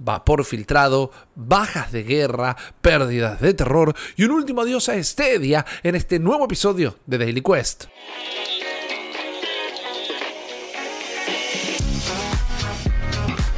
vapor 0.00 0.44
filtrado, 0.44 1.12
bajas 1.36 1.92
de 1.92 2.02
guerra, 2.02 2.56
pérdidas 2.80 3.40
de 3.40 3.54
terror 3.54 3.94
y 4.16 4.24
un 4.24 4.32
último 4.32 4.62
adiós 4.62 4.88
a 4.88 4.96
Estedia 4.96 5.64
en 5.82 5.94
este 5.94 6.18
nuevo 6.18 6.46
episodio 6.46 6.96
de 7.06 7.18
Daily 7.18 7.42
Quest. 7.42 7.84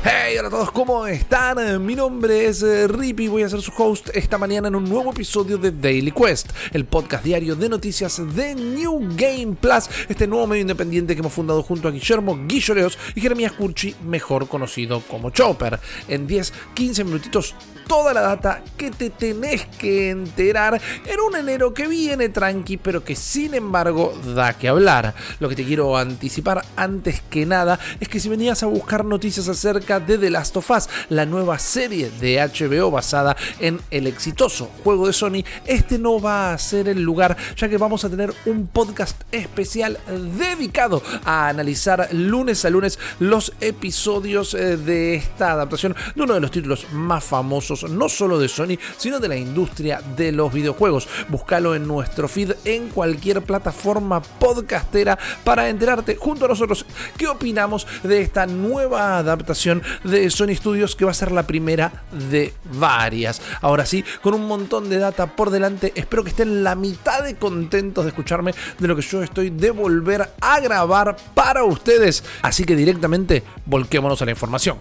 Hey, 0.05 0.37
hola 0.37 0.49
a 0.49 0.51
todos, 0.51 0.73
¿cómo 0.73 1.07
están? 1.07 1.87
Mi 1.87 1.95
nombre 1.95 2.47
es 2.49 2.61
eh, 2.65 2.89
Rippy, 2.89 3.29
voy 3.29 3.45
a 3.45 3.49
ser 3.49 3.63
su 3.63 3.71
host 3.79 4.09
esta 4.15 4.37
mañana 4.37 4.67
en 4.67 4.75
un 4.75 4.83
nuevo 4.83 5.13
episodio 5.13 5.59
de 5.59 5.71
Daily 5.71 6.11
Quest, 6.11 6.51
el 6.73 6.87
podcast 6.87 7.23
diario 7.23 7.55
de 7.55 7.69
noticias 7.69 8.21
de 8.35 8.57
New 8.57 9.15
Game 9.15 9.55
Plus, 9.61 9.89
este 10.09 10.27
nuevo 10.27 10.49
medio 10.49 10.63
independiente 10.63 11.15
que 11.15 11.21
hemos 11.21 11.33
fundado 11.33 11.63
junto 11.63 11.87
a 11.87 11.93
Guillermo 11.93 12.37
Guilloreos 12.49 12.99
y 13.15 13.21
Jeremías 13.21 13.53
Curchi, 13.53 13.95
mejor 14.03 14.49
conocido 14.49 15.03
como 15.03 15.31
Chopper. 15.31 15.79
En 16.09 16.27
10, 16.27 16.53
15 16.75 17.05
minutitos 17.05 17.55
toda 17.87 18.15
la 18.15 18.23
data 18.23 18.63
que 18.77 18.91
te 18.91 19.11
tenés 19.11 19.67
que 19.67 20.11
enterar 20.11 20.81
en 21.05 21.21
un 21.21 21.37
enero 21.37 21.75
que 21.75 21.87
viene 21.87 22.29
tranqui, 22.29 22.77
pero 22.77 23.05
que 23.05 23.15
sin 23.15 23.55
embargo 23.55 24.15
da 24.35 24.55
que 24.55 24.69
hablar. 24.69 25.15
Lo 25.41 25.49
que 25.49 25.57
te 25.57 25.65
quiero 25.65 25.97
anticipar 25.97 26.65
antes 26.75 27.21
que 27.21 27.45
nada 27.45 27.79
es 28.01 28.09
que 28.09 28.19
si 28.19 28.29
venías 28.29 28.63
a 28.63 28.67
buscar 28.67 29.05
noticias 29.05 29.49
acerca 29.49 29.92
de 30.01 30.19
The 30.19 30.31
Last 30.31 30.57
of 30.57 30.71
Us, 30.71 30.89
la 31.09 31.27
nueva 31.27 31.59
serie 31.59 32.11
de 32.21 32.37
HBO 32.37 32.91
basada 32.91 33.37
en 33.61 33.81
el 33.91 34.07
exitoso 34.07 34.71
juego 34.85 35.07
de 35.07 35.13
Sony, 35.13 35.45
este 35.67 35.99
no 35.99 36.21
va 36.21 36.53
a 36.53 36.59
ser 36.59 36.89
el 36.89 37.03
lugar, 37.03 37.37
ya 37.57 37.69
que 37.69 37.79
vamos 37.79 38.05
a 38.05 38.11
tener 38.11 38.33
un 38.47 38.67
podcast 38.67 39.21
especial 39.33 39.99
dedicado 40.39 41.03
a 41.25 41.49
analizar 41.49 42.09
lunes 42.13 42.65
a 42.65 42.71
lunes 42.71 42.99
los 43.19 43.53
episodios 43.61 44.55
eh, 44.55 44.77
de 44.77 45.15
esta 45.15 45.53
adaptación 45.53 45.95
de 46.15 46.23
uno 46.23 46.35
de 46.35 46.41
los 46.41 46.51
títulos 46.51 46.87
más 46.93 47.25
famosos 47.25 47.91
no 47.91 48.09
solo 48.09 48.39
de 48.39 48.49
Sony, 48.49 48.79
sino 48.97 49.21
de 49.21 49.29
la 49.29 49.37
industria 49.37 50.01
de 50.17 50.33
los 50.33 50.53
videojuegos. 50.53 51.09
Búscalo 51.29 51.75
en 51.75 51.87
nuestro 51.87 52.29
feed 52.29 52.53
en 52.65 52.89
cualquier 52.89 53.43
plataforma 53.43 54.23
podcastera 54.23 55.19
para 55.45 55.69
enterarte 55.69 56.17
junto 56.17 56.45
a 56.45 56.49
nosotros 56.49 56.87
qué 57.17 57.29
opinamos 57.29 57.87
de 58.03 58.23
esta 58.23 58.47
nueva 58.47 59.19
adaptación 59.19 59.82
de 60.05 60.31
Sony 60.31 60.55
Studios 60.55 60.97
que 60.97 61.05
va 61.05 61.11
a 61.11 61.15
ser 61.15 61.33
la 61.33 61.47
primera 61.47 62.05
de 62.13 62.53
varias. 62.73 63.41
Ahora 63.61 63.87
sí, 63.87 64.05
con 64.23 64.35
un 64.35 64.47
montón 64.47 64.89
de 64.89 64.99
data 64.99 65.27
por 65.27 65.51
delante, 65.51 65.93
espero 65.95 66.25
que 66.25 66.31
estén 66.31 66.65
la 66.65 66.75
mitad 66.75 67.23
de 67.23 67.37
contentos 67.37 68.05
de 68.05 68.11
escucharme 68.11 68.55
de 68.79 68.89
lo 68.89 68.97
que 68.97 69.03
yo 69.03 69.23
estoy 69.23 69.51
de 69.51 69.71
volver 69.71 70.29
a 70.41 70.61
grabar 70.61 71.17
para 71.35 71.65
ustedes. 71.65 72.25
Así 72.43 72.65
que 72.65 72.77
directamente 72.77 73.43
volquémonos 73.67 74.21
a 74.23 74.25
la 74.25 74.31
información 74.33 74.79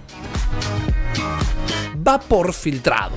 vapor 2.03 2.53
filtrado. 2.53 3.15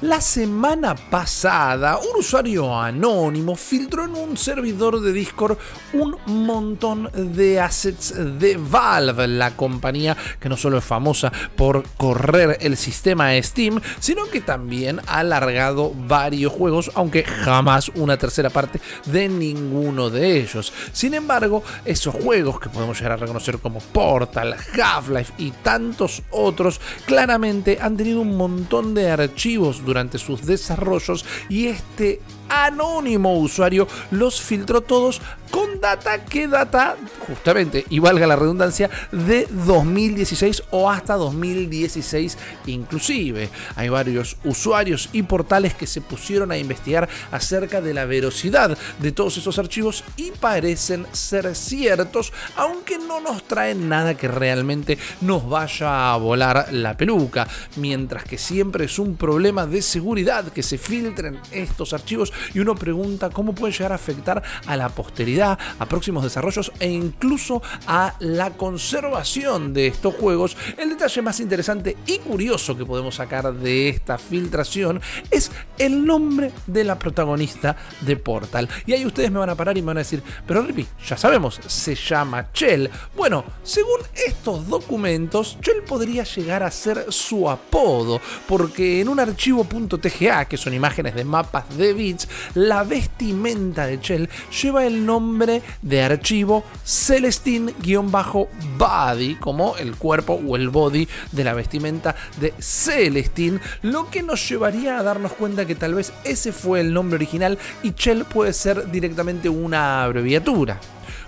La 0.00 0.20
semana 0.20 0.94
pasada, 0.94 1.98
un 1.98 2.20
usuario 2.20 2.72
anónimo 2.78 3.56
filtró 3.56 4.04
en 4.04 4.14
un 4.14 4.36
servidor 4.36 5.00
de 5.00 5.12
Discord 5.12 5.58
un 5.92 6.16
montón 6.46 7.10
de 7.12 7.58
assets 7.58 8.14
de 8.38 8.56
Valve, 8.56 9.26
la 9.26 9.56
compañía 9.56 10.16
que 10.38 10.48
no 10.48 10.56
solo 10.56 10.78
es 10.78 10.84
famosa 10.84 11.32
por 11.56 11.82
correr 11.96 12.58
el 12.60 12.76
sistema 12.76 13.30
Steam, 13.42 13.80
sino 13.98 14.26
que 14.26 14.40
también 14.40 15.00
ha 15.08 15.18
alargado 15.18 15.92
varios 16.06 16.52
juegos, 16.52 16.92
aunque 16.94 17.24
jamás 17.24 17.88
una 17.96 18.16
tercera 18.16 18.50
parte 18.50 18.80
de 19.06 19.28
ninguno 19.28 20.10
de 20.10 20.38
ellos. 20.38 20.72
Sin 20.92 21.14
embargo, 21.14 21.64
esos 21.84 22.14
juegos 22.14 22.60
que 22.60 22.68
podemos 22.68 22.98
llegar 22.98 23.14
a 23.14 23.16
reconocer 23.16 23.58
como 23.58 23.80
Portal, 23.80 24.54
Half-Life 24.80 25.32
y 25.38 25.50
tantos 25.50 26.22
otros, 26.30 26.80
claramente 27.04 27.78
han 27.80 27.96
tenido 27.96 28.20
un 28.20 28.36
montón 28.36 28.94
de 28.94 29.10
archivos 29.10 29.84
durante 29.88 30.18
sus 30.18 30.44
desarrollos 30.44 31.24
y 31.48 31.68
este 31.68 32.20
anónimo 32.48 33.38
usuario 33.38 33.88
los 34.10 34.40
filtró 34.40 34.80
todos 34.80 35.20
con 35.50 35.80
data 35.80 36.24
que 36.24 36.46
data 36.46 36.96
justamente, 37.26 37.84
y 37.88 37.98
valga 37.98 38.26
la 38.26 38.36
redundancia, 38.36 38.90
de 39.12 39.46
2016 39.50 40.64
o 40.70 40.90
hasta 40.90 41.14
2016 41.14 42.36
inclusive. 42.66 43.48
Hay 43.76 43.88
varios 43.88 44.36
usuarios 44.44 45.08
y 45.12 45.22
portales 45.22 45.74
que 45.74 45.86
se 45.86 46.00
pusieron 46.00 46.52
a 46.52 46.58
investigar 46.58 47.08
acerca 47.30 47.80
de 47.80 47.94
la 47.94 48.04
verosidad 48.04 48.76
de 49.00 49.12
todos 49.12 49.36
esos 49.38 49.58
archivos 49.58 50.04
y 50.16 50.30
parecen 50.32 51.06
ser 51.12 51.54
ciertos, 51.54 52.32
aunque 52.56 52.98
no 52.98 53.20
nos 53.20 53.42
traen 53.44 53.88
nada 53.88 54.16
que 54.16 54.28
realmente 54.28 54.98
nos 55.20 55.48
vaya 55.48 56.12
a 56.12 56.16
volar 56.16 56.68
la 56.72 56.96
peluca, 56.96 57.48
mientras 57.76 58.24
que 58.24 58.38
siempre 58.38 58.84
es 58.84 58.98
un 58.98 59.16
problema 59.16 59.66
de 59.66 59.82
seguridad 59.82 60.52
que 60.52 60.62
se 60.62 60.78
filtren 60.78 61.40
estos 61.52 61.92
archivos 61.92 62.32
y 62.54 62.60
uno 62.60 62.74
pregunta 62.74 63.30
cómo 63.30 63.54
puede 63.54 63.72
llegar 63.72 63.92
a 63.92 63.96
afectar 63.96 64.42
a 64.66 64.76
la 64.76 64.88
posteridad, 64.88 65.58
a 65.78 65.86
próximos 65.86 66.24
desarrollos 66.24 66.72
e 66.80 66.88
incluso 66.88 67.62
a 67.86 68.14
la 68.20 68.50
conservación 68.50 69.72
de 69.72 69.88
estos 69.88 70.14
juegos. 70.14 70.56
El 70.76 70.90
detalle 70.90 71.22
más 71.22 71.40
interesante 71.40 71.96
y 72.06 72.18
curioso 72.18 72.76
que 72.76 72.84
podemos 72.84 73.16
sacar 73.16 73.52
de 73.54 73.88
esta 73.88 74.18
filtración 74.18 75.00
es 75.30 75.50
el 75.78 76.04
nombre 76.04 76.52
de 76.66 76.84
la 76.84 76.98
protagonista 76.98 77.76
de 78.00 78.16
Portal. 78.16 78.68
Y 78.86 78.92
ahí 78.92 79.06
ustedes 79.06 79.30
me 79.30 79.38
van 79.38 79.50
a 79.50 79.54
parar 79.54 79.76
y 79.76 79.82
me 79.82 79.88
van 79.88 79.98
a 79.98 80.00
decir, 80.00 80.22
pero 80.46 80.62
Rippy, 80.62 80.86
ya 81.06 81.16
sabemos, 81.16 81.60
se 81.66 81.94
llama 81.94 82.52
Chell. 82.52 82.90
Bueno, 83.16 83.44
según 83.62 84.00
estos 84.14 84.68
documentos, 84.68 85.58
Chell 85.60 85.82
podría 85.82 86.24
llegar 86.24 86.62
a 86.62 86.70
ser 86.70 87.06
su 87.12 87.48
apodo, 87.48 88.20
porque 88.46 89.00
en 89.00 89.08
un 89.08 89.20
archivo 89.20 89.66
.tga, 89.66 90.44
que 90.46 90.56
son 90.56 90.74
imágenes 90.74 91.14
de 91.14 91.24
mapas 91.24 91.76
de 91.76 91.92
bits, 91.92 92.27
la 92.54 92.84
vestimenta 92.84 93.86
de 93.86 94.00
Chell 94.00 94.28
lleva 94.62 94.86
el 94.86 95.04
nombre 95.04 95.62
de 95.82 96.02
archivo 96.02 96.64
Celestine-Body, 96.84 99.36
como 99.36 99.76
el 99.76 99.96
cuerpo 99.96 100.40
o 100.46 100.56
el 100.56 100.68
body 100.68 101.08
de 101.32 101.44
la 101.44 101.54
vestimenta 101.54 102.14
de 102.40 102.54
Celestine, 102.58 103.60
lo 103.82 104.10
que 104.10 104.22
nos 104.22 104.48
llevaría 104.48 104.98
a 104.98 105.02
darnos 105.02 105.32
cuenta 105.32 105.66
que 105.66 105.74
tal 105.74 105.94
vez 105.94 106.12
ese 106.24 106.52
fue 106.52 106.80
el 106.80 106.92
nombre 106.92 107.16
original 107.16 107.58
y 107.82 107.92
Chell 107.92 108.24
puede 108.24 108.52
ser 108.52 108.90
directamente 108.90 109.48
una 109.48 110.04
abreviatura. 110.04 110.78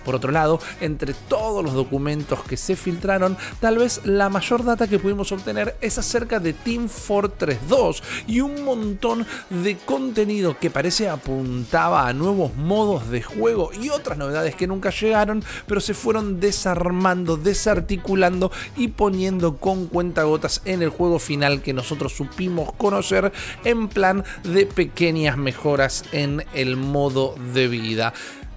Por 0.05 0.15
otro 0.15 0.33
lado, 0.33 0.61
entre 0.81 1.15
todos 1.15 1.65
los 1.65 1.75
documentos 1.75 2.43
que 2.45 2.57
se 2.57 2.77
filtraron, 2.77 3.37
tal 3.61 3.79
vez 3.79 4.01
la 4.05 4.29
mayor 4.29 4.65
data 4.65 4.89
que 4.89 4.99
pudimos 4.99 5.33
obtener 5.33 5.77
es 5.81 5.99
acerca 5.99 6.41
de 6.41 6.53
Team 6.53 6.89
Fortress 6.89 7.59
2 7.69 8.03
y 8.27 8.41
un 8.41 8.65
montón 8.65 9.27
de 9.51 9.77
contenido 9.77 10.59
que 10.59 10.71
parece 10.71 11.09
apuntaba 11.09 12.09
a 12.09 12.13
nuevos 12.13 12.55
modos 12.57 13.11
de 13.11 13.23
juego 13.23 13.71
y 13.81 13.91
otras 13.91 14.19
novedades 14.19 14.55
que 14.55 14.67
nunca 14.67 14.91
llegaron, 14.91 15.43
pero 15.67 15.81
se 15.81 15.95
fueron 15.95 16.41
desarmando, 16.41 17.37
desarticulando 17.37 18.51
y 18.77 18.89
poniendo 18.89 19.57
con 19.57 19.87
cuentagotas 19.87 20.63
en 20.65 20.83
el 20.83 20.91
juego 20.91 21.19
final 21.19 21.63
que 21.63 21.73
nosotros 21.73 22.13
supimos 22.13 22.73
conocer 22.73 23.33
en 23.65 23.89
plan 23.89 24.25
de 24.45 24.67
pequeñas 24.67 25.37
mejoras 25.37 26.05
en 26.13 26.45
el 26.55 26.77
modo 26.77 27.35
de 27.53 27.69
vida. 27.69 28.13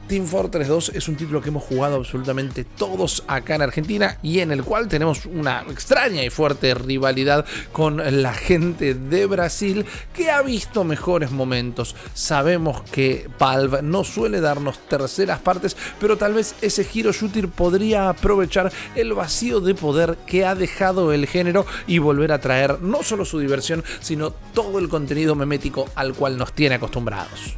Team 0.07 0.25
Fortress 0.25 0.67
2 0.67 0.91
es 0.95 1.07
un 1.07 1.15
título 1.15 1.41
que 1.41 1.49
hemos 1.49 1.63
jugado 1.63 1.95
absolutamente 1.95 2.63
todos 2.63 3.23
acá 3.27 3.55
en 3.55 3.61
Argentina 3.61 4.17
y 4.21 4.39
en 4.39 4.51
el 4.51 4.63
cual 4.63 4.87
tenemos 4.87 5.25
una 5.25 5.63
extraña 5.69 6.23
y 6.23 6.29
fuerte 6.29 6.73
rivalidad 6.73 7.45
con 7.71 8.21
la 8.21 8.33
gente 8.33 8.93
de 8.93 9.25
Brasil 9.25 9.85
que 10.13 10.29
ha 10.29 10.41
visto 10.41 10.83
mejores 10.83 11.31
momentos. 11.31 11.95
Sabemos 12.13 12.81
que 12.91 13.29
Valve 13.39 13.81
no 13.81 14.03
suele 14.03 14.41
darnos 14.41 14.77
terceras 14.87 15.39
partes, 15.39 15.77
pero 15.99 16.17
tal 16.17 16.33
vez 16.33 16.55
ese 16.61 16.87
Hero 16.93 17.11
Shooter 17.11 17.47
podría 17.47 18.09
aprovechar 18.09 18.71
el 18.95 19.13
vacío 19.13 19.61
de 19.61 19.75
poder 19.75 20.17
que 20.27 20.45
ha 20.45 20.55
dejado 20.55 21.13
el 21.13 21.27
género 21.27 21.65
y 21.87 21.99
volver 21.99 22.31
a 22.31 22.39
traer 22.39 22.81
no 22.81 23.03
solo 23.03 23.25
su 23.25 23.39
diversión, 23.39 23.83
sino 24.01 24.31
todo 24.31 24.79
el 24.79 24.89
contenido 24.89 25.35
memético 25.35 25.89
al 25.95 26.13
cual 26.13 26.37
nos 26.37 26.53
tiene 26.53 26.75
acostumbrados 26.75 27.57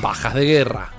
bajas 0.00 0.34
de 0.34 0.44
guerra. 0.44 0.90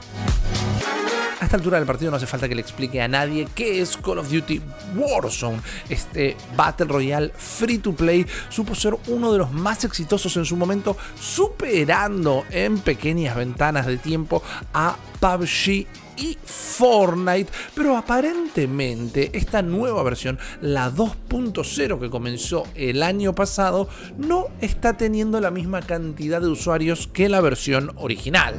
A 1.40 1.46
esta 1.46 1.56
altura 1.56 1.78
del 1.78 1.86
partido 1.86 2.10
no 2.10 2.18
hace 2.18 2.26
falta 2.26 2.50
que 2.50 2.56
le 2.56 2.62
explique 2.62 3.00
a 3.00 3.08
nadie 3.08 3.48
qué 3.54 3.80
es 3.80 3.96
Call 3.96 4.18
of 4.18 4.30
Duty 4.30 4.60
Warzone. 4.96 5.60
Este 5.88 6.36
Battle 6.56 6.88
Royale 6.88 7.32
free 7.36 7.78
to 7.78 7.94
play 7.94 8.26
supo 8.50 8.74
ser 8.74 8.98
uno 9.08 9.32
de 9.32 9.38
los 9.38 9.52
más 9.52 9.84
exitosos 9.84 10.36
en 10.38 10.46
su 10.46 10.58
momento, 10.58 10.98
superando 11.20 12.44
en 12.50 12.80
pequeñas 12.80 13.36
ventanas 13.36 13.86
de 13.86 13.98
tiempo 13.98 14.42
a 14.74 14.96
PUBG 15.20 15.86
y 16.18 16.38
Fortnite, 16.44 17.52
pero 17.74 17.96
aparentemente 17.96 19.32
esta 19.34 19.62
nueva 19.62 20.04
versión, 20.04 20.40
la 20.62 20.92
2.0 20.92 22.00
que 22.00 22.10
comenzó 22.10 22.66
el 22.76 23.04
año 23.04 23.34
pasado, 23.34 23.88
no 24.18 24.48
está 24.62 24.98
teniendo 24.98 25.40
la 25.40 25.52
misma 25.52 25.82
cantidad 25.82 26.42
de 26.42 26.48
usuarios 26.48 27.08
que 27.08 27.30
la 27.30 27.42
versión 27.42 27.92
original. 27.98 28.56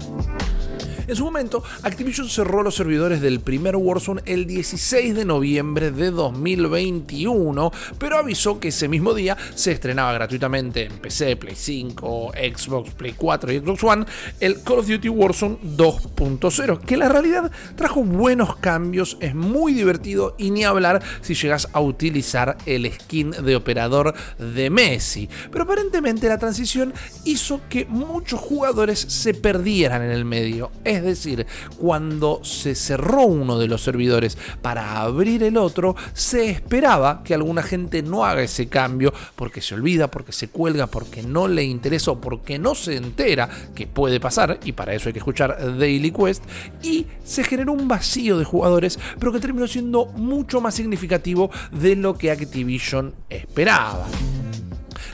En 1.09 1.17
su 1.17 1.25
momento, 1.25 1.63
Activision 1.85 2.29
cerró 2.29 2.63
los 2.63 2.75
servidores 2.75 3.23
del 3.23 3.41
primer 3.41 3.77
Warzone 3.77 4.21
el 4.27 4.47
16 4.47 5.15
de 5.15 5.25
noviembre 5.25 5.91
de 5.91 6.11
2021, 6.11 7.73
pero 7.99 8.19
avisó 8.19 8.61
que 8.61 8.69
ese 8.69 8.89
mismo 8.89 9.15
día 9.15 9.35
se 9.55 9.73
estrenaba 9.73 10.13
gratuitamente 10.13 10.85
en 10.85 10.99
PC, 10.99 11.37
Play 11.37 11.55
5, 11.57 12.33
Xbox, 12.55 12.91
Play 12.91 13.15
4 13.17 13.53
y 13.53 13.59
Xbox 13.61 13.85
One 13.85 14.05
el 14.41 14.63
Call 14.63 14.81
of 14.81 14.87
Duty 14.87 15.09
Warzone 15.09 15.57
2.0, 15.79 16.81
que 16.81 16.99
la 16.99 17.09
realidad 17.09 17.51
trajo 17.75 18.05
buenos 18.05 18.57
cambios, 18.57 19.17
es 19.21 19.35
muy 19.35 19.73
divertido 19.73 20.35
y 20.37 20.51
ni 20.51 20.65
hablar 20.65 21.03
si 21.23 21.33
llegas 21.33 21.69
a 21.73 21.81
utilizar 21.81 22.59
el 22.67 22.93
skin 22.93 23.31
de 23.31 23.57
operador 23.57 24.13
de 24.39 24.69
Messi. 24.69 25.27
Pero 25.51 25.65
aparentemente 25.65 26.29
la 26.29 26.37
transición 26.37 26.93
hizo 27.25 27.63
que 27.71 27.87
muchos 27.87 28.41
jugadores 28.41 28.99
se 28.99 29.33
perdieran 29.33 30.03
en 30.03 30.11
el 30.11 30.27
medio. 30.27 30.71
Decir, 31.03 31.47
cuando 31.79 32.41
se 32.45 32.75
cerró 32.75 33.23
uno 33.23 33.59
de 33.59 33.69
los 33.69 33.83
servidores 33.83 34.39
para 34.63 35.01
abrir 35.01 35.43
el 35.43 35.57
otro, 35.57 35.97
se 36.13 36.51
esperaba 36.51 37.23
que 37.23 37.35
alguna 37.35 37.63
gente 37.63 38.03
no 38.03 38.25
haga 38.25 38.43
ese 38.43 38.69
cambio 38.69 39.13
porque 39.37 39.61
se 39.61 39.75
olvida, 39.75 40.11
porque 40.11 40.33
se 40.33 40.49
cuelga, 40.49 40.87
porque 40.87 41.23
no 41.23 41.49
le 41.49 41.65
interesa 41.65 42.13
o 42.13 42.21
porque 42.21 42.59
no 42.59 42.75
se 42.75 42.97
entera 42.97 43.49
que 43.75 43.87
puede 43.87 44.21
pasar, 44.21 44.59
y 44.65 44.73
para 44.73 44.95
eso 44.95 45.09
hay 45.09 45.13
que 45.13 45.19
escuchar 45.19 45.79
Daily 45.79 46.11
Quest, 46.11 46.45
y 46.83 47.07
se 47.25 47.45
generó 47.45 47.73
un 47.73 47.89
vacío 47.89 48.39
de 48.39 48.45
jugadores, 48.45 48.99
pero 49.19 49.33
que 49.33 49.41
terminó 49.41 49.67
siendo 49.67 50.07
mucho 50.07 50.61
más 50.61 50.75
significativo 50.75 51.51
de 51.73 51.97
lo 51.97 52.15
que 52.17 52.31
Activision 52.31 53.15
esperaba. 53.29 54.07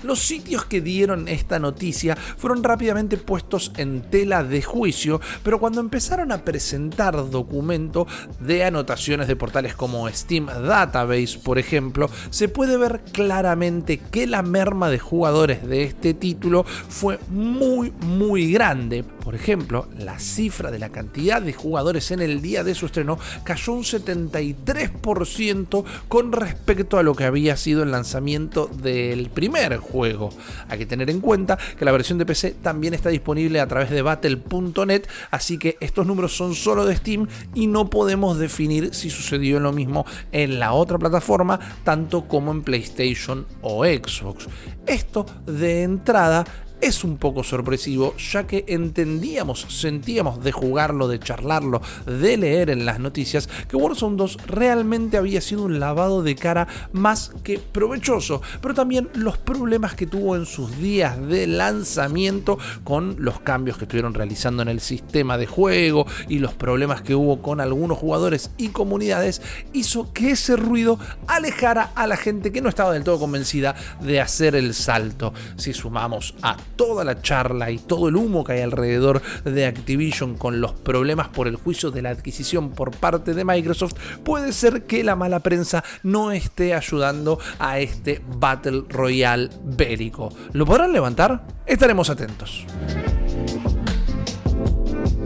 Los 0.04 0.20
sitios 0.20 0.66
que 0.66 0.82
dieron 0.82 1.28
esta 1.28 1.58
noticia 1.58 2.14
fueron 2.14 2.62
rápidamente 2.62 3.16
puestos 3.16 3.72
en 3.78 4.02
tela 4.02 4.44
de 4.44 4.60
juicio, 4.60 5.20
pero 5.42 5.58
cuando 5.58 5.80
empezaron 5.80 6.30
a 6.30 6.44
presentar 6.44 7.30
documentos 7.30 8.06
de 8.38 8.64
anotaciones 8.64 9.28
de 9.28 9.36
portales 9.36 9.74
como 9.74 10.08
Steam 10.10 10.46
Database, 10.46 11.38
por 11.42 11.58
ejemplo, 11.58 12.10
se 12.28 12.48
puede 12.48 12.76
ver 12.76 13.00
claramente 13.12 13.98
que 13.98 14.26
la 14.26 14.42
merma 14.42 14.90
de 14.90 14.98
jugadores 14.98 15.66
de 15.66 15.84
este 15.84 16.12
título 16.12 16.64
fue 16.64 17.18
muy 17.30 17.90
muy 18.02 18.52
grande. 18.52 19.04
Por 19.24 19.34
ejemplo, 19.34 19.88
la 19.98 20.18
cifra 20.18 20.70
de 20.70 20.78
la 20.78 20.90
cantidad 20.90 21.40
de 21.40 21.54
jugadores 21.54 22.10
en 22.10 22.20
el 22.20 22.42
día 22.42 22.62
de 22.62 22.74
su 22.74 22.84
estreno 22.84 23.18
cayó 23.42 23.72
un 23.72 23.82
73% 23.82 25.84
con 26.08 26.30
respecto 26.30 26.98
a 26.98 27.02
lo 27.02 27.14
que 27.14 27.24
había 27.24 27.56
sido 27.56 27.82
el 27.82 27.90
lanzamiento 27.90 28.66
del 28.66 29.30
primer 29.30 29.78
juego. 29.78 30.28
Hay 30.68 30.76
que 30.76 30.84
tener 30.84 31.08
en 31.08 31.20
cuenta 31.20 31.56
que 31.78 31.86
la 31.86 31.92
versión 31.92 32.18
de 32.18 32.26
PC 32.26 32.56
también 32.62 32.92
está 32.92 33.08
disponible 33.08 33.60
a 33.60 33.66
través 33.66 33.88
de 33.88 34.02
battle.net, 34.02 35.04
así 35.30 35.56
que 35.56 35.78
estos 35.80 36.06
números 36.06 36.36
son 36.36 36.54
solo 36.54 36.84
de 36.84 36.96
Steam 36.96 37.26
y 37.54 37.66
no 37.66 37.88
podemos 37.88 38.38
definir 38.38 38.94
si 38.94 39.08
sucedió 39.08 39.58
lo 39.58 39.72
mismo 39.72 40.04
en 40.32 40.58
la 40.58 40.74
otra 40.74 40.98
plataforma, 40.98 41.58
tanto 41.82 42.28
como 42.28 42.52
en 42.52 42.62
PlayStation 42.62 43.46
o 43.62 43.86
Xbox. 43.86 44.48
Esto 44.86 45.24
de 45.46 45.82
entrada 45.82 46.44
es 46.84 47.02
un 47.02 47.16
poco 47.16 47.42
sorpresivo, 47.42 48.14
ya 48.18 48.46
que 48.46 48.66
entendíamos, 48.68 49.66
sentíamos 49.70 50.44
de 50.44 50.52
jugarlo, 50.52 51.08
de 51.08 51.18
charlarlo, 51.18 51.80
de 52.04 52.36
leer 52.36 52.68
en 52.68 52.84
las 52.84 53.00
noticias, 53.00 53.48
que 53.68 53.76
Warzone 53.76 54.18
2 54.18 54.36
realmente 54.46 55.16
había 55.16 55.40
sido 55.40 55.62
un 55.62 55.80
lavado 55.80 56.22
de 56.22 56.36
cara 56.36 56.68
más 56.92 57.32
que 57.42 57.58
provechoso, 57.58 58.42
pero 58.60 58.74
también 58.74 59.08
los 59.14 59.38
problemas 59.38 59.94
que 59.94 60.06
tuvo 60.06 60.36
en 60.36 60.44
sus 60.44 60.76
días 60.76 61.26
de 61.26 61.46
lanzamiento 61.46 62.58
con 62.84 63.16
los 63.18 63.40
cambios 63.40 63.78
que 63.78 63.84
estuvieron 63.84 64.12
realizando 64.12 64.62
en 64.62 64.68
el 64.68 64.80
sistema 64.80 65.38
de 65.38 65.46
juego 65.46 66.06
y 66.28 66.38
los 66.38 66.52
problemas 66.52 67.00
que 67.00 67.14
hubo 67.14 67.40
con 67.40 67.62
algunos 67.62 67.96
jugadores 67.96 68.50
y 68.58 68.68
comunidades, 68.68 69.40
hizo 69.72 70.12
que 70.12 70.32
ese 70.32 70.56
ruido 70.56 70.98
alejara 71.28 71.92
a 71.94 72.06
la 72.06 72.18
gente 72.18 72.52
que 72.52 72.60
no 72.60 72.68
estaba 72.68 72.92
del 72.92 73.04
todo 73.04 73.18
convencida 73.18 73.74
de 74.02 74.20
hacer 74.20 74.54
el 74.54 74.74
salto. 74.74 75.32
Si 75.56 75.72
sumamos 75.72 76.34
a 76.42 76.58
toda 76.76 77.04
la 77.04 77.20
charla 77.22 77.70
y 77.70 77.78
todo 77.78 78.08
el 78.08 78.16
humo 78.16 78.44
que 78.44 78.52
hay 78.52 78.60
alrededor 78.60 79.22
de 79.44 79.66
Activision 79.66 80.36
con 80.36 80.60
los 80.60 80.72
problemas 80.72 81.28
por 81.28 81.48
el 81.48 81.56
juicio 81.56 81.90
de 81.90 82.02
la 82.02 82.10
adquisición 82.10 82.70
por 82.70 82.90
parte 82.90 83.34
de 83.34 83.44
Microsoft, 83.44 83.94
puede 84.22 84.52
ser 84.52 84.84
que 84.84 85.04
la 85.04 85.16
mala 85.16 85.40
prensa 85.40 85.84
no 86.02 86.32
esté 86.32 86.74
ayudando 86.74 87.38
a 87.58 87.78
este 87.78 88.22
Battle 88.36 88.84
Royale 88.88 89.50
bélico. 89.64 90.30
¿Lo 90.52 90.66
podrán 90.66 90.92
levantar? 90.92 91.46
Estaremos 91.66 92.10
atentos. 92.10 92.66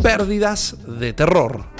Pérdidas 0.02 0.76
de 0.86 1.12
terror. 1.12 1.77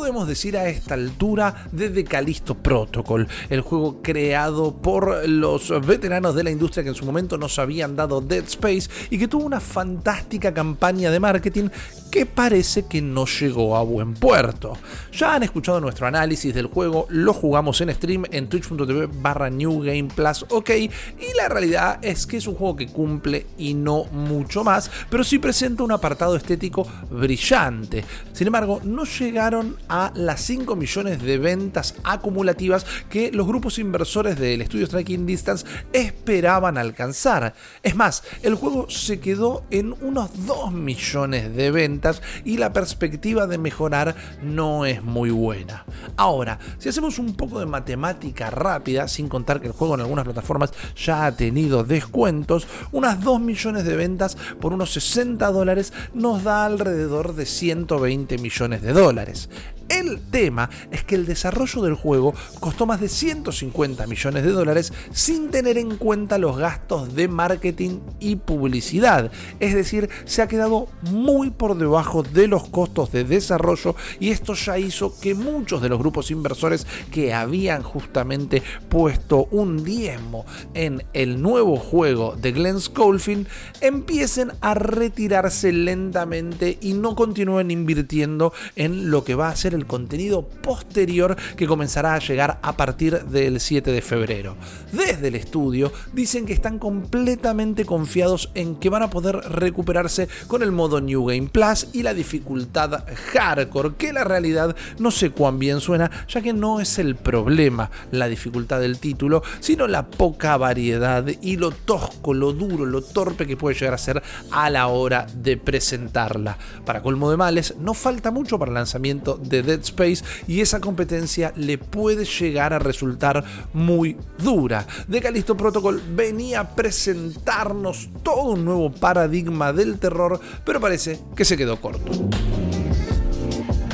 ¿Qué 0.00 0.04
podemos 0.04 0.28
decir 0.28 0.56
a 0.56 0.66
esta 0.66 0.94
altura 0.94 1.66
de 1.72 1.90
The 1.90 2.04
Callisto 2.04 2.54
Protocol? 2.54 3.28
El 3.50 3.60
juego 3.60 4.00
creado 4.00 4.74
por 4.74 5.28
los 5.28 5.68
veteranos 5.86 6.34
de 6.34 6.42
la 6.42 6.50
industria 6.50 6.82
que 6.82 6.88
en 6.88 6.94
su 6.94 7.04
momento 7.04 7.36
nos 7.36 7.58
habían 7.58 7.96
dado 7.96 8.22
Dead 8.22 8.44
Space 8.44 8.88
y 9.10 9.18
que 9.18 9.28
tuvo 9.28 9.44
una 9.44 9.60
fantástica 9.60 10.54
campaña 10.54 11.10
de 11.10 11.20
marketing 11.20 11.68
que 12.10 12.26
parece 12.26 12.86
que 12.86 13.00
no 13.00 13.24
llegó 13.26 13.76
a 13.76 13.82
buen 13.82 14.14
puerto. 14.14 14.76
Ya 15.12 15.34
han 15.34 15.44
escuchado 15.44 15.80
nuestro 15.80 16.06
análisis 16.06 16.52
del 16.52 16.66
juego, 16.66 17.06
lo 17.08 17.32
jugamos 17.32 17.80
en 17.80 17.94
stream 17.94 18.24
en 18.30 18.48
twitch.tv 18.48 19.08
barra 19.20 19.48
New 19.48 19.80
Game 19.80 20.08
Plus, 20.14 20.44
ok, 20.48 20.70
y 20.70 20.90
la 21.36 21.48
realidad 21.48 21.98
es 22.02 22.26
que 22.26 22.38
es 22.38 22.46
un 22.46 22.56
juego 22.56 22.76
que 22.76 22.88
cumple 22.88 23.46
y 23.56 23.74
no 23.74 24.04
mucho 24.06 24.64
más, 24.64 24.90
pero 25.08 25.22
sí 25.22 25.38
presenta 25.38 25.84
un 25.84 25.92
apartado 25.92 26.34
estético 26.34 26.86
brillante. 27.10 28.04
Sin 28.32 28.48
embargo, 28.48 28.80
no 28.82 29.04
llegaron 29.04 29.76
a 29.88 30.12
las 30.14 30.40
5 30.40 30.74
millones 30.74 31.22
de 31.22 31.38
ventas 31.38 31.94
acumulativas 32.02 32.84
que 33.08 33.30
los 33.30 33.46
grupos 33.46 33.78
inversores 33.78 34.38
del 34.38 34.62
estudio 34.62 34.86
Striking 34.86 35.26
Distance 35.26 35.66
esperaban 35.92 36.76
alcanzar. 36.76 37.54
Es 37.82 37.94
más, 37.94 38.24
el 38.42 38.54
juego 38.54 38.90
se 38.90 39.20
quedó 39.20 39.64
en 39.70 39.94
unos 40.00 40.46
2 40.46 40.72
millones 40.72 41.54
de 41.54 41.70
ventas 41.70 41.99
y 42.44 42.56
la 42.56 42.72
perspectiva 42.72 43.46
de 43.46 43.58
mejorar 43.58 44.14
no 44.42 44.86
es 44.86 45.02
muy 45.02 45.30
buena. 45.30 45.84
Ahora, 46.16 46.58
si 46.78 46.88
hacemos 46.88 47.18
un 47.18 47.34
poco 47.34 47.60
de 47.60 47.66
matemática 47.66 48.50
rápida, 48.50 49.08
sin 49.08 49.28
contar 49.28 49.60
que 49.60 49.66
el 49.66 49.72
juego 49.72 49.94
en 49.94 50.00
algunas 50.00 50.24
plataformas 50.24 50.72
ya 50.96 51.26
ha 51.26 51.32
tenido 51.32 51.84
descuentos, 51.84 52.66
unas 52.92 53.22
2 53.22 53.40
millones 53.40 53.84
de 53.84 53.96
ventas 53.96 54.36
por 54.60 54.72
unos 54.72 54.92
60 54.92 55.50
dólares 55.50 55.92
nos 56.14 56.44
da 56.44 56.64
alrededor 56.64 57.34
de 57.34 57.46
120 57.46 58.38
millones 58.38 58.82
de 58.82 58.92
dólares. 58.92 59.48
El 59.90 60.20
tema 60.30 60.70
es 60.92 61.02
que 61.02 61.16
el 61.16 61.26
desarrollo 61.26 61.82
del 61.82 61.94
juego 61.94 62.32
costó 62.60 62.86
más 62.86 63.00
de 63.00 63.08
150 63.08 64.06
millones 64.06 64.44
de 64.44 64.52
dólares 64.52 64.92
sin 65.12 65.50
tener 65.50 65.78
en 65.78 65.96
cuenta 65.96 66.38
los 66.38 66.56
gastos 66.56 67.14
de 67.16 67.26
marketing 67.26 67.98
y 68.20 68.36
publicidad. 68.36 69.32
Es 69.58 69.74
decir, 69.74 70.08
se 70.26 70.42
ha 70.42 70.48
quedado 70.48 70.86
muy 71.02 71.50
por 71.50 71.76
debajo 71.76 72.22
de 72.22 72.46
los 72.46 72.68
costos 72.68 73.10
de 73.10 73.24
desarrollo 73.24 73.96
y 74.20 74.30
esto 74.30 74.54
ya 74.54 74.78
hizo 74.78 75.18
que 75.20 75.34
muchos 75.34 75.82
de 75.82 75.88
los 75.88 75.98
grupos 75.98 76.30
inversores 76.30 76.86
que 77.10 77.34
habían 77.34 77.82
justamente 77.82 78.62
puesto 78.88 79.48
un 79.50 79.82
diezmo 79.82 80.46
en 80.74 81.04
el 81.14 81.42
nuevo 81.42 81.76
juego 81.76 82.36
de 82.36 82.52
Glenn 82.52 82.80
Schofield 82.80 83.48
empiecen 83.80 84.52
a 84.60 84.74
retirarse 84.74 85.72
lentamente 85.72 86.78
y 86.80 86.92
no 86.92 87.16
continúen 87.16 87.72
invirtiendo 87.72 88.52
en 88.76 89.10
lo 89.10 89.24
que 89.24 89.34
va 89.34 89.48
a 89.48 89.56
ser 89.56 89.74
el 89.74 89.79
contenido 89.86 90.46
posterior 90.46 91.36
que 91.56 91.66
comenzará 91.66 92.14
a 92.14 92.18
llegar 92.18 92.58
a 92.62 92.76
partir 92.76 93.24
del 93.24 93.60
7 93.60 93.90
de 93.90 94.02
febrero. 94.02 94.56
Desde 94.92 95.28
el 95.28 95.34
estudio 95.34 95.92
dicen 96.12 96.46
que 96.46 96.52
están 96.52 96.78
completamente 96.78 97.84
confiados 97.84 98.50
en 98.54 98.76
que 98.76 98.88
van 98.88 99.02
a 99.02 99.10
poder 99.10 99.36
recuperarse 99.36 100.28
con 100.46 100.62
el 100.62 100.72
modo 100.72 101.00
New 101.00 101.26
Game 101.26 101.48
Plus 101.48 101.88
y 101.92 102.02
la 102.02 102.14
dificultad 102.14 103.04
hardcore, 103.32 103.94
que 103.96 104.12
la 104.12 104.24
realidad 104.24 104.76
no 104.98 105.10
sé 105.10 105.30
cuán 105.30 105.58
bien 105.58 105.80
suena, 105.80 106.10
ya 106.28 106.40
que 106.40 106.52
no 106.52 106.80
es 106.80 106.98
el 106.98 107.16
problema 107.16 107.90
la 108.10 108.28
dificultad 108.28 108.80
del 108.80 108.98
título, 108.98 109.42
sino 109.60 109.86
la 109.86 110.06
poca 110.06 110.56
variedad 110.56 111.26
y 111.40 111.56
lo 111.56 111.70
tosco, 111.70 112.34
lo 112.34 112.52
duro, 112.52 112.86
lo 112.86 113.02
torpe 113.02 113.46
que 113.46 113.56
puede 113.56 113.76
llegar 113.76 113.94
a 113.94 113.98
ser 113.98 114.22
a 114.50 114.70
la 114.70 114.88
hora 114.88 115.26
de 115.34 115.56
presentarla. 115.56 116.58
Para 116.84 117.02
colmo 117.02 117.30
de 117.30 117.36
males, 117.36 117.74
no 117.78 117.94
falta 117.94 118.30
mucho 118.30 118.58
para 118.58 118.70
el 118.70 118.74
lanzamiento 118.74 119.36
de 119.36 119.62
Dead 119.70 119.80
Space 119.80 120.24
y 120.46 120.60
esa 120.60 120.80
competencia 120.80 121.52
le 121.56 121.78
puede 121.78 122.24
llegar 122.24 122.72
a 122.72 122.78
resultar 122.78 123.44
muy 123.72 124.16
dura. 124.38 124.86
De 125.08 125.20
Callisto 125.20 125.56
Protocol 125.56 126.02
venía 126.14 126.60
a 126.60 126.74
presentarnos 126.74 128.10
todo 128.22 128.52
un 128.52 128.64
nuevo 128.64 128.92
paradigma 128.92 129.72
del 129.72 129.98
terror, 129.98 130.40
pero 130.64 130.80
parece 130.80 131.18
que 131.36 131.44
se 131.44 131.56
quedó 131.56 131.80
corto. 131.80 132.10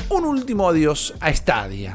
Un 0.09 0.25
último 0.25 0.69
adiós 0.69 1.15
a 1.21 1.33
Stadia. 1.33 1.95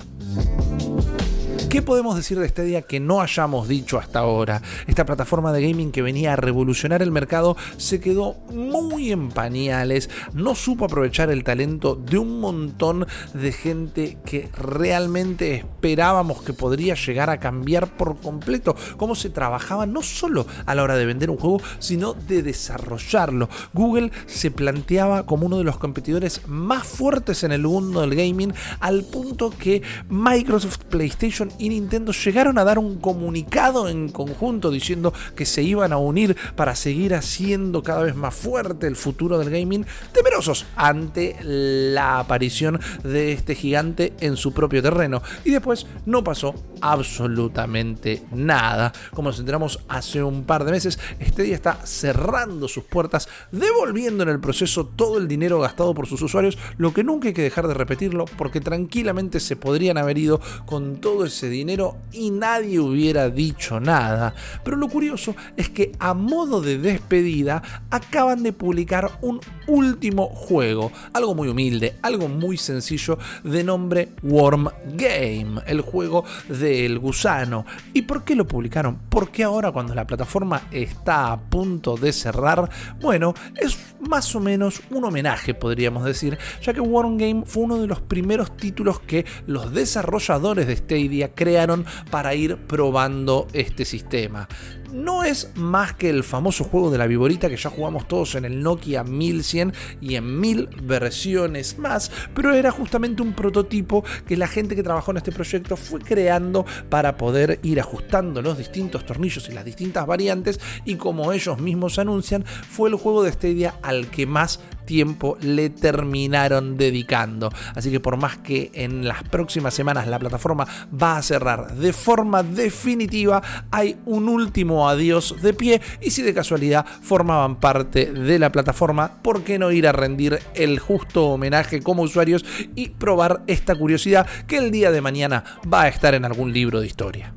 ¿Qué 1.71 1.81
podemos 1.81 2.17
decir 2.17 2.37
de 2.37 2.65
día 2.65 2.81
que 2.81 2.99
no 2.99 3.21
hayamos 3.21 3.69
dicho 3.69 3.97
hasta 3.97 4.19
ahora? 4.19 4.61
Esta 4.87 5.05
plataforma 5.05 5.53
de 5.53 5.65
gaming 5.65 5.93
que 5.93 6.01
venía 6.01 6.33
a 6.33 6.35
revolucionar 6.35 7.01
el 7.01 7.11
mercado 7.11 7.55
se 7.77 8.01
quedó 8.01 8.33
muy 8.51 9.13
en 9.13 9.29
pañales, 9.29 10.09
no 10.33 10.53
supo 10.53 10.83
aprovechar 10.83 11.31
el 11.31 11.45
talento 11.45 11.95
de 11.95 12.17
un 12.17 12.41
montón 12.41 13.07
de 13.33 13.53
gente 13.53 14.17
que 14.25 14.49
realmente 14.57 15.55
esperábamos 15.55 16.41
que 16.41 16.51
podría 16.51 16.95
llegar 16.95 17.29
a 17.29 17.39
cambiar 17.39 17.95
por 17.95 18.19
completo 18.19 18.75
cómo 18.97 19.15
se 19.15 19.29
trabajaba 19.29 19.85
no 19.85 20.01
solo 20.01 20.45
a 20.65 20.75
la 20.75 20.83
hora 20.83 20.97
de 20.97 21.05
vender 21.05 21.29
un 21.29 21.37
juego, 21.37 21.61
sino 21.79 22.13
de 22.13 22.43
desarrollarlo. 22.43 23.47
Google 23.71 24.11
se 24.25 24.51
planteaba 24.51 25.25
como 25.25 25.45
uno 25.45 25.57
de 25.57 25.63
los 25.63 25.77
competidores 25.77 26.41
más 26.47 26.85
fuertes 26.85 27.45
en 27.45 27.53
el 27.53 27.61
mundo 27.61 28.01
del 28.01 28.15
gaming 28.15 28.53
al 28.81 29.05
punto 29.05 29.51
que 29.57 29.81
Microsoft, 30.09 30.79
PlayStation 30.89 31.49
y 31.61 31.69
Nintendo 31.69 32.11
llegaron 32.11 32.57
a 32.57 32.63
dar 32.63 32.79
un 32.79 32.97
comunicado 32.97 33.87
en 33.87 34.09
conjunto 34.09 34.71
diciendo 34.71 35.13
que 35.35 35.45
se 35.45 35.61
iban 35.61 35.93
a 35.93 35.97
unir 35.97 36.35
para 36.55 36.75
seguir 36.75 37.13
haciendo 37.13 37.83
cada 37.83 38.01
vez 38.01 38.15
más 38.15 38.33
fuerte 38.33 38.87
el 38.87 38.95
futuro 38.95 39.37
del 39.37 39.51
gaming, 39.51 39.85
temerosos 40.11 40.65
ante 40.75 41.37
la 41.43 42.17
aparición 42.17 42.79
de 43.03 43.31
este 43.33 43.53
gigante 43.53 44.13
en 44.21 44.37
su 44.37 44.53
propio 44.53 44.81
terreno. 44.81 45.21
Y 45.45 45.51
después 45.51 45.85
no 46.07 46.23
pasó 46.23 46.55
absolutamente 46.81 48.23
nada. 48.31 48.91
Como 49.13 49.29
nos 49.29 49.39
enteramos 49.39 49.79
hace 49.87 50.23
un 50.23 50.45
par 50.45 50.65
de 50.65 50.71
meses, 50.71 50.97
este 51.19 51.43
día 51.43 51.53
está 51.53 51.85
cerrando 51.85 52.67
sus 52.67 52.85
puertas, 52.85 53.29
devolviendo 53.51 54.23
en 54.23 54.29
el 54.29 54.39
proceso 54.39 54.87
todo 54.87 55.19
el 55.19 55.27
dinero 55.27 55.59
gastado 55.59 55.93
por 55.93 56.07
sus 56.07 56.23
usuarios, 56.23 56.57
lo 56.77 56.91
que 56.91 57.03
nunca 57.03 57.27
hay 57.27 57.35
que 57.35 57.43
dejar 57.43 57.67
de 57.67 57.75
repetirlo, 57.75 58.25
porque 58.35 58.61
tranquilamente 58.61 59.39
se 59.39 59.55
podrían 59.55 59.99
haber 59.99 60.17
ido 60.17 60.41
con 60.65 60.97
todo 60.97 61.25
ese 61.25 61.50
dinero 61.51 61.97
y 62.11 62.31
nadie 62.31 62.79
hubiera 62.79 63.29
dicho 63.29 63.79
nada. 63.79 64.33
Pero 64.63 64.77
lo 64.77 64.87
curioso 64.87 65.35
es 65.55 65.69
que 65.69 65.91
a 65.99 66.13
modo 66.13 66.61
de 66.61 66.77
despedida 66.77 67.61
acaban 67.89 68.43
de 68.43 68.53
publicar 68.53 69.11
un 69.21 69.39
último 69.67 70.27
juego, 70.27 70.91
algo 71.13 71.35
muy 71.35 71.47
humilde, 71.47 71.97
algo 72.01 72.27
muy 72.27 72.57
sencillo 72.57 73.17
de 73.43 73.63
nombre 73.63 74.09
Worm 74.23 74.69
Game, 74.95 75.61
el 75.67 75.81
juego 75.81 76.23
del 76.49 76.99
gusano. 76.99 77.65
¿Y 77.93 78.03
por 78.03 78.23
qué 78.23 78.35
lo 78.35 78.47
publicaron? 78.47 78.99
Porque 79.09 79.43
ahora 79.43 79.71
cuando 79.71 79.93
la 79.93 80.07
plataforma 80.07 80.63
está 80.71 81.31
a 81.31 81.39
punto 81.39 81.97
de 81.97 82.13
cerrar, 82.13 82.69
bueno, 82.99 83.33
es 83.55 83.90
más 84.07 84.35
o 84.35 84.39
menos 84.39 84.81
un 84.89 85.05
homenaje 85.05 85.53
podríamos 85.53 86.03
decir, 86.03 86.37
ya 86.61 86.73
que 86.73 86.81
Worm 86.81 87.17
Game 87.17 87.43
fue 87.45 87.63
uno 87.63 87.77
de 87.77 87.87
los 87.87 88.01
primeros 88.01 88.55
títulos 88.57 88.99
que 88.99 89.25
los 89.47 89.73
desarrolladores 89.73 90.67
de 90.67 90.75
Stadia 90.75 91.33
crearon 91.33 91.85
para 92.09 92.33
ir 92.35 92.57
probando 92.57 93.47
este 93.53 93.85
sistema 93.85 94.47
no 94.91 95.23
es 95.23 95.49
más 95.55 95.93
que 95.93 96.09
el 96.09 96.23
famoso 96.23 96.63
juego 96.63 96.91
de 96.91 96.97
la 96.97 97.07
viborita 97.07 97.49
que 97.49 97.57
ya 97.57 97.69
jugamos 97.69 98.07
todos 98.07 98.35
en 98.35 98.45
el 98.45 98.61
Nokia 98.61 99.03
1100 99.03 99.73
y 100.01 100.15
en 100.15 100.39
mil 100.39 100.69
versiones 100.83 101.77
más, 101.77 102.11
pero 102.33 102.53
era 102.53 102.71
justamente 102.71 103.21
un 103.21 103.33
prototipo 103.33 104.03
que 104.27 104.37
la 104.37 104.47
gente 104.47 104.75
que 104.75 104.83
trabajó 104.83 105.11
en 105.11 105.17
este 105.17 105.31
proyecto 105.31 105.77
fue 105.77 105.99
creando 105.99 106.65
para 106.89 107.17
poder 107.17 107.59
ir 107.63 107.79
ajustando 107.79 108.41
los 108.41 108.57
distintos 108.57 109.05
tornillos 109.05 109.47
y 109.49 109.53
las 109.53 109.65
distintas 109.65 110.05
variantes 110.05 110.59
y 110.85 110.95
como 110.95 111.31
ellos 111.31 111.59
mismos 111.59 111.99
anuncian, 111.99 112.43
fue 112.45 112.89
el 112.89 112.95
juego 112.95 113.23
de 113.23 113.31
Stadia 113.31 113.75
al 113.81 114.07
que 114.07 114.25
más 114.25 114.59
tiempo 114.85 115.37
le 115.41 115.69
terminaron 115.69 116.77
dedicando. 116.77 117.51
Así 117.75 117.91
que 117.91 117.99
por 117.99 118.17
más 118.17 118.37
que 118.37 118.71
en 118.73 119.07
las 119.07 119.23
próximas 119.23 119.73
semanas 119.73 120.07
la 120.07 120.19
plataforma 120.19 120.67
va 120.91 121.17
a 121.17 121.21
cerrar 121.21 121.75
de 121.75 121.93
forma 121.93 122.43
definitiva, 122.43 123.41
hay 123.71 123.97
un 124.05 124.29
último 124.29 124.89
adiós 124.89 125.35
de 125.41 125.53
pie 125.53 125.81
y 126.01 126.11
si 126.11 126.21
de 126.21 126.33
casualidad 126.33 126.85
formaban 127.01 127.55
parte 127.55 128.11
de 128.11 128.39
la 128.39 128.51
plataforma, 128.51 129.21
¿por 129.21 129.43
qué 129.43 129.59
no 129.59 129.71
ir 129.71 129.87
a 129.87 129.91
rendir 129.91 130.39
el 130.55 130.79
justo 130.79 131.27
homenaje 131.27 131.81
como 131.81 132.03
usuarios 132.03 132.45
y 132.75 132.89
probar 132.89 133.43
esta 133.47 133.75
curiosidad 133.75 134.27
que 134.47 134.57
el 134.57 134.71
día 134.71 134.91
de 134.91 135.01
mañana 135.01 135.43
va 135.71 135.83
a 135.83 135.87
estar 135.87 136.13
en 136.13 136.25
algún 136.25 136.53
libro 136.53 136.79
de 136.79 136.87
historia? 136.87 137.33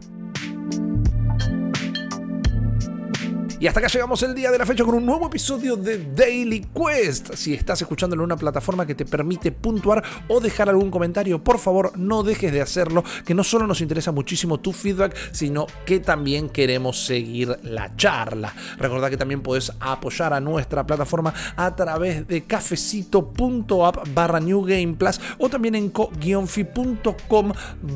Y 3.64 3.66
hasta 3.66 3.80
acá 3.80 3.88
llegamos 3.88 4.22
el 4.22 4.34
día 4.34 4.50
de 4.50 4.58
la 4.58 4.66
fecha 4.66 4.84
con 4.84 4.94
un 4.94 5.06
nuevo 5.06 5.26
episodio 5.26 5.74
de 5.74 6.12
Daily 6.14 6.66
Quest. 6.74 7.32
Si 7.32 7.54
estás 7.54 7.80
escuchándolo 7.80 8.20
en 8.20 8.26
una 8.26 8.36
plataforma 8.36 8.84
que 8.84 8.94
te 8.94 9.06
permite 9.06 9.52
puntuar 9.52 10.04
o 10.28 10.38
dejar 10.38 10.68
algún 10.68 10.90
comentario, 10.90 11.42
por 11.42 11.58
favor 11.58 11.96
no 11.96 12.22
dejes 12.22 12.52
de 12.52 12.60
hacerlo, 12.60 13.02
que 13.24 13.32
no 13.32 13.42
solo 13.42 13.66
nos 13.66 13.80
interesa 13.80 14.12
muchísimo 14.12 14.60
tu 14.60 14.74
feedback, 14.74 15.16
sino 15.32 15.66
que 15.86 15.98
también 15.98 16.50
queremos 16.50 17.06
seguir 17.06 17.58
la 17.62 17.96
charla. 17.96 18.52
Recordad 18.76 19.08
que 19.08 19.16
también 19.16 19.40
puedes 19.40 19.72
apoyar 19.80 20.34
a 20.34 20.40
nuestra 20.40 20.86
plataforma 20.86 21.32
a 21.56 21.74
través 21.74 22.28
de 22.28 22.44
cafecito.app 22.44 24.06
barra 24.12 24.40
New 24.40 24.62
Game 24.66 24.92
Plus 24.98 25.18
o 25.38 25.48
también 25.48 25.74
en 25.74 25.88
co-fi.com 25.88 27.52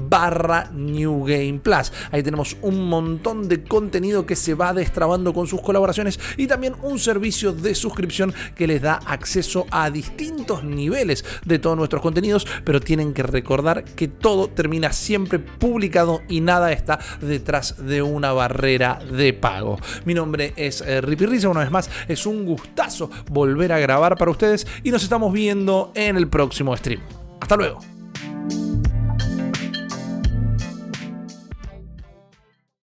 barra 0.09 0.71
New 0.73 1.25
Game 1.27 1.61
Plus. 1.63 1.93
Ahí 2.11 2.23
tenemos 2.23 2.57
un 2.63 2.89
montón 2.89 3.49
de 3.51 3.65
contenido 3.65 4.25
que 4.25 4.35
se 4.35 4.55
va 4.55 4.73
destrabando 4.73 5.35
con 5.35 5.47
su 5.59 5.63
colaboraciones 5.63 6.19
y 6.37 6.47
también 6.47 6.75
un 6.83 6.99
servicio 6.99 7.53
de 7.53 7.75
suscripción 7.75 8.35
que 8.55 8.67
les 8.67 8.83
da 8.83 9.01
acceso 9.07 9.67
a 9.71 9.91
distintos 9.91 10.65
niveles 10.65 11.25
de 11.45 11.59
todos 11.59 11.77
nuestros 11.77 12.03
contenidos, 12.03 12.47
pero 12.65 12.81
tienen 12.81 13.15
que 13.15 13.23
recordar 13.23 13.85
que 13.85 14.09
todo 14.09 14.49
termina 14.49 14.93
siempre 14.93 15.39
publicado 15.39 16.23
y 16.29 16.41
nada 16.41 16.73
está 16.73 16.99
detrás 17.21 17.87
de 17.87 18.03
una 18.03 18.33
barrera 18.33 18.99
de 19.11 19.33
pago. 19.33 19.79
Mi 20.05 20.15
nombre 20.15 20.53
es 20.57 20.81
eh, 20.81 21.01
Ripi 21.01 21.27
Risa, 21.27 21.49
una 21.49 21.61
vez 21.61 21.71
más 21.71 21.91
es 22.09 22.27
un 22.27 22.45
gustazo 22.45 23.11
volver 23.31 23.73
a 23.73 23.79
grabar 23.79 24.17
para 24.17 24.31
ustedes 24.31 24.67
y 24.83 24.91
nos 24.91 25.03
estamos 25.03 25.33
viendo 25.33 25.93
en 25.95 26.17
el 26.17 26.29
próximo 26.29 26.77
stream. 26.77 27.01
Hasta 27.41 27.57
luego. 27.57 27.98